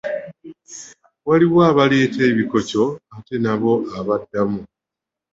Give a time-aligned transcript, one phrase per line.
[1.27, 2.81] Waliwo abaleeta "ebikoco"
[3.15, 4.61] ate n’abo abaddamu.